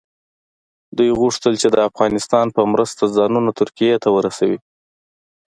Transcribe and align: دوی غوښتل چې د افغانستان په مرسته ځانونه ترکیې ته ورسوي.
دوی 0.97 1.09
غوښتل 1.19 1.53
چې 1.61 1.67
د 1.71 1.77
افغانستان 1.89 2.45
په 2.55 2.61
مرسته 2.73 3.03
ځانونه 3.17 3.49
ترکیې 3.59 3.95
ته 4.03 4.09
ورسوي. 4.17 4.59